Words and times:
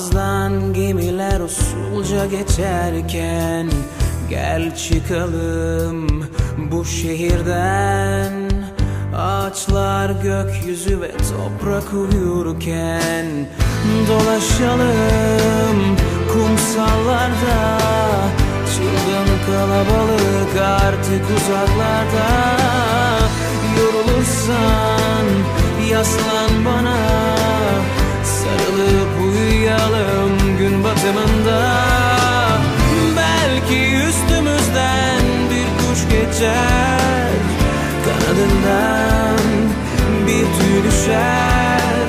Boğazdan 0.00 0.74
gemiler 0.74 1.40
usulca 1.40 2.26
geçerken 2.26 3.70
Gel 4.30 4.76
çıkalım 4.76 6.24
bu 6.70 6.84
şehirden. 6.84 8.32
Ağaçlar 9.16 10.10
gökyüzü 10.10 11.00
ve 11.00 11.10
toprak 11.10 11.92
uyurken 11.92 13.26
Dolaşalım 14.08 15.96
kumsallarda. 16.32 17.78
Çılgın 18.74 19.28
kalabalık 19.46 20.82
artık 20.82 21.24
uzaklarda. 21.36 22.28
Yorulursan 23.78 25.26
yaslan 25.90 26.64
bana 26.64 26.79
uyuyalım 29.88 30.58
gün 30.58 30.84
batımında. 30.84 31.76
Belki 33.16 33.96
üstümüzden 33.96 35.22
bir 35.50 35.66
kuş 35.78 36.08
geçer. 36.10 37.30
Kanadından 38.04 39.38
bir 40.26 40.44
tüy 40.44 40.90
düşer. 40.90 42.06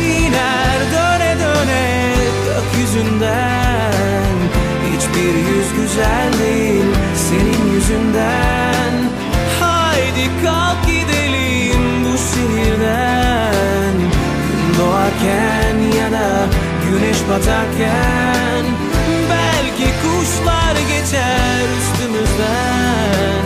İner 0.00 0.78
döne 0.92 1.36
döne 1.38 2.14
gökyüzünden. 2.46 4.34
Hiçbir 4.92 5.34
yüz 5.34 5.72
güzel 5.76 6.32
değil 6.38 6.84
senin 7.14 7.74
yüzünden 7.74 8.43
batarken 17.30 18.64
Belki 19.30 19.90
kuşlar 20.02 20.76
geçer 20.88 21.64
üstümüzden. 21.78 23.44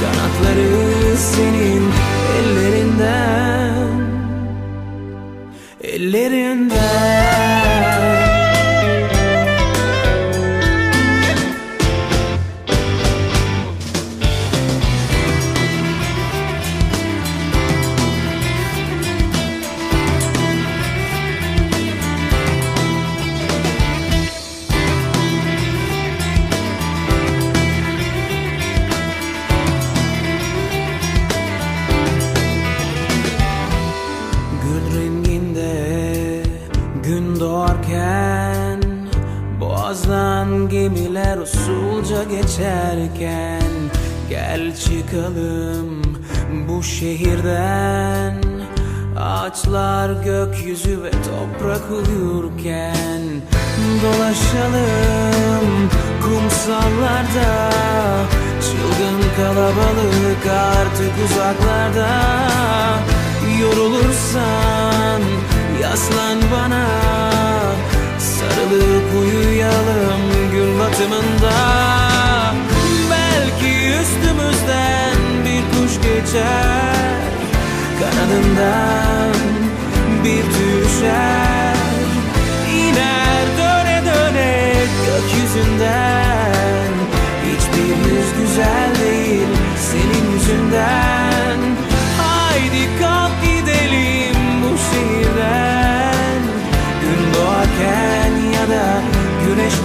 Kanatları 0.00 1.16
senin 1.16 1.82
ellerinden. 2.38 3.88
Ellerinden 5.82 6.43
gün 37.34 37.40
doğarken 37.40 38.82
Boğazdan 39.60 40.68
gemiler 40.68 41.38
usulca 41.38 42.24
geçerken 42.24 43.62
Gel 44.28 44.76
çıkalım 44.76 46.02
bu 46.68 46.82
şehirden. 46.82 48.34
Ağaçlar 49.18 50.24
gökyüzü 50.24 51.02
ve 51.02 51.10
toprak 51.10 51.82
uyurken 51.90 53.22
Dolaşalım 54.02 55.90
kumsallarda. 56.22 57.70
Çılgın 58.60 59.20
kalabalık 59.36 60.46
artık 60.46 61.12
uzaklarda. 61.24 62.08
Yorulursan 63.60 65.22
yaslan 65.84 66.38
bana. 66.52 66.86
Sarılıp 68.18 69.04
uyuyalım 69.20 70.20
gün 70.52 70.78
batımında. 70.78 71.54
Belki 73.10 73.70
üstümüzden 74.00 75.16
bir 75.44 75.62
kuş 75.72 75.96
geçer. 75.96 77.20
Kanadından 78.00 79.34
bir 80.24 80.44
düşer 80.44 81.73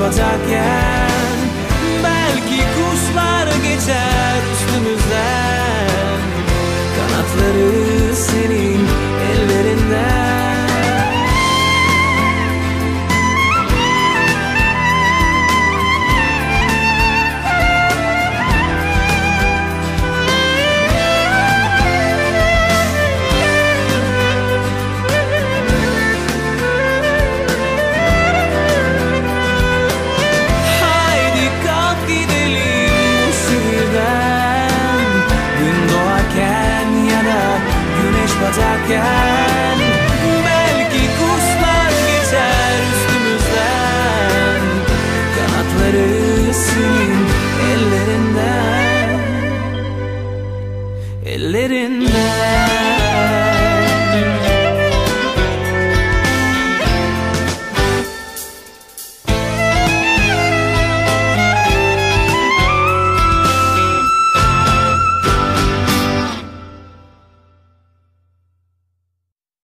güneş 0.09 0.17
batarken 0.17 1.08